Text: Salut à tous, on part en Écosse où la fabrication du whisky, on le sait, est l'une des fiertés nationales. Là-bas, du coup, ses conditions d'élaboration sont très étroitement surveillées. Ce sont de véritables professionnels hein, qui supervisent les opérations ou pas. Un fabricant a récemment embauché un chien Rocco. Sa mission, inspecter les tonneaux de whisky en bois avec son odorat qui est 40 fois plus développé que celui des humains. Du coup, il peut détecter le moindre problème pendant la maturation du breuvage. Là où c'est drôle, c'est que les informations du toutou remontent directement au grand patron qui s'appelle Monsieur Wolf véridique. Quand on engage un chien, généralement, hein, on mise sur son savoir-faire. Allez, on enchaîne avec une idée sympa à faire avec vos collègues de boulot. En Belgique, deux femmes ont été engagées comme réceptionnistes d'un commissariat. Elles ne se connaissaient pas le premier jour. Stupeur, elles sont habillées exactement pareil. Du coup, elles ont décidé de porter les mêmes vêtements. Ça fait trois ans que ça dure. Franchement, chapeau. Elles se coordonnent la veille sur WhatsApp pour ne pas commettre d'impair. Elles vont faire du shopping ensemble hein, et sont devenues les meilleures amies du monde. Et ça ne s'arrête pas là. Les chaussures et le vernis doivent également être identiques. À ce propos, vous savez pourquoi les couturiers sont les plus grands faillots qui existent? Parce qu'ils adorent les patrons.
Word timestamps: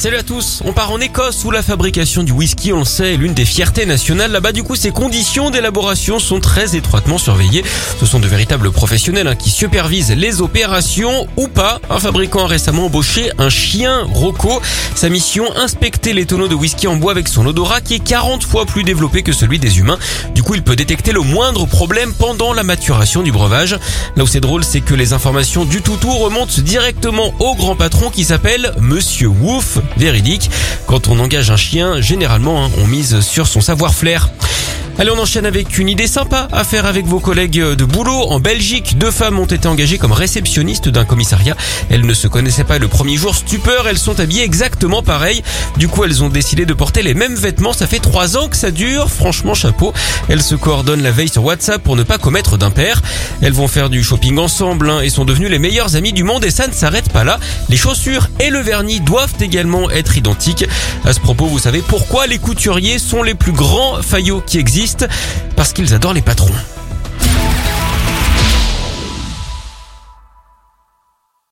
Salut 0.00 0.16
à 0.16 0.22
tous, 0.22 0.62
on 0.64 0.72
part 0.72 0.92
en 0.92 0.98
Écosse 0.98 1.44
où 1.44 1.50
la 1.50 1.62
fabrication 1.62 2.22
du 2.22 2.32
whisky, 2.32 2.72
on 2.72 2.78
le 2.78 2.84
sait, 2.86 3.12
est 3.12 3.16
l'une 3.18 3.34
des 3.34 3.44
fiertés 3.44 3.84
nationales. 3.84 4.32
Là-bas, 4.32 4.52
du 4.52 4.62
coup, 4.62 4.74
ses 4.74 4.92
conditions 4.92 5.50
d'élaboration 5.50 6.18
sont 6.18 6.40
très 6.40 6.74
étroitement 6.74 7.18
surveillées. 7.18 7.62
Ce 8.00 8.06
sont 8.06 8.18
de 8.18 8.26
véritables 8.26 8.70
professionnels 8.70 9.28
hein, 9.28 9.36
qui 9.36 9.50
supervisent 9.50 10.16
les 10.16 10.40
opérations 10.40 11.28
ou 11.36 11.48
pas. 11.48 11.82
Un 11.90 11.98
fabricant 11.98 12.44
a 12.44 12.46
récemment 12.46 12.86
embauché 12.86 13.30
un 13.36 13.50
chien 13.50 14.04
Rocco. 14.04 14.62
Sa 14.94 15.10
mission, 15.10 15.54
inspecter 15.54 16.14
les 16.14 16.24
tonneaux 16.24 16.48
de 16.48 16.54
whisky 16.54 16.86
en 16.88 16.96
bois 16.96 17.12
avec 17.12 17.28
son 17.28 17.44
odorat 17.44 17.82
qui 17.82 17.96
est 17.96 17.98
40 17.98 18.42
fois 18.42 18.64
plus 18.64 18.84
développé 18.84 19.22
que 19.22 19.32
celui 19.32 19.58
des 19.58 19.80
humains. 19.80 19.98
Du 20.34 20.42
coup, 20.42 20.54
il 20.54 20.62
peut 20.62 20.76
détecter 20.76 21.12
le 21.12 21.20
moindre 21.20 21.66
problème 21.66 22.14
pendant 22.14 22.54
la 22.54 22.62
maturation 22.62 23.20
du 23.20 23.32
breuvage. 23.32 23.76
Là 24.16 24.24
où 24.24 24.26
c'est 24.26 24.40
drôle, 24.40 24.64
c'est 24.64 24.80
que 24.80 24.94
les 24.94 25.12
informations 25.12 25.66
du 25.66 25.82
toutou 25.82 26.10
remontent 26.10 26.62
directement 26.62 27.34
au 27.38 27.54
grand 27.54 27.76
patron 27.76 28.08
qui 28.08 28.24
s'appelle 28.24 28.72
Monsieur 28.80 29.28
Wolf 29.28 29.78
véridique. 29.96 30.50
Quand 30.86 31.08
on 31.08 31.18
engage 31.18 31.50
un 31.50 31.56
chien, 31.56 32.00
généralement, 32.00 32.64
hein, 32.64 32.70
on 32.78 32.86
mise 32.86 33.20
sur 33.20 33.46
son 33.46 33.60
savoir-faire. 33.60 34.30
Allez, 35.00 35.12
on 35.12 35.18
enchaîne 35.18 35.46
avec 35.46 35.78
une 35.78 35.88
idée 35.88 36.06
sympa 36.06 36.46
à 36.52 36.62
faire 36.62 36.84
avec 36.84 37.06
vos 37.06 37.20
collègues 37.20 37.58
de 37.58 37.84
boulot. 37.86 38.26
En 38.28 38.38
Belgique, 38.38 38.98
deux 38.98 39.10
femmes 39.10 39.38
ont 39.38 39.46
été 39.46 39.66
engagées 39.66 39.96
comme 39.96 40.12
réceptionnistes 40.12 40.90
d'un 40.90 41.06
commissariat. 41.06 41.56
Elles 41.88 42.04
ne 42.04 42.12
se 42.12 42.28
connaissaient 42.28 42.64
pas 42.64 42.78
le 42.78 42.86
premier 42.86 43.16
jour. 43.16 43.34
Stupeur, 43.34 43.88
elles 43.88 43.96
sont 43.96 44.20
habillées 44.20 44.44
exactement 44.44 45.02
pareil. 45.02 45.42
Du 45.78 45.88
coup, 45.88 46.04
elles 46.04 46.22
ont 46.22 46.28
décidé 46.28 46.66
de 46.66 46.74
porter 46.74 47.02
les 47.02 47.14
mêmes 47.14 47.34
vêtements. 47.34 47.72
Ça 47.72 47.86
fait 47.86 47.98
trois 47.98 48.36
ans 48.36 48.48
que 48.48 48.58
ça 48.58 48.70
dure. 48.70 49.10
Franchement, 49.10 49.54
chapeau. 49.54 49.94
Elles 50.28 50.42
se 50.42 50.54
coordonnent 50.54 51.02
la 51.02 51.12
veille 51.12 51.30
sur 51.30 51.44
WhatsApp 51.44 51.82
pour 51.82 51.96
ne 51.96 52.02
pas 52.02 52.18
commettre 52.18 52.58
d'impair. 52.58 53.00
Elles 53.40 53.54
vont 53.54 53.68
faire 53.68 53.88
du 53.88 54.04
shopping 54.04 54.36
ensemble 54.36 54.90
hein, 54.90 55.00
et 55.00 55.08
sont 55.08 55.24
devenues 55.24 55.48
les 55.48 55.58
meilleures 55.58 55.96
amies 55.96 56.12
du 56.12 56.24
monde. 56.24 56.44
Et 56.44 56.50
ça 56.50 56.66
ne 56.66 56.74
s'arrête 56.74 57.10
pas 57.10 57.24
là. 57.24 57.40
Les 57.70 57.78
chaussures 57.78 58.28
et 58.38 58.50
le 58.50 58.58
vernis 58.58 59.00
doivent 59.00 59.32
également 59.40 59.88
être 59.88 60.18
identiques. 60.18 60.66
À 61.06 61.14
ce 61.14 61.20
propos, 61.20 61.46
vous 61.46 61.58
savez 61.58 61.80
pourquoi 61.80 62.26
les 62.26 62.36
couturiers 62.36 62.98
sont 62.98 63.22
les 63.22 63.34
plus 63.34 63.52
grands 63.52 64.02
faillots 64.02 64.42
qui 64.46 64.58
existent? 64.58 64.89
Parce 65.56 65.72
qu'ils 65.72 65.94
adorent 65.94 66.14
les 66.14 66.22
patrons. 66.22 66.50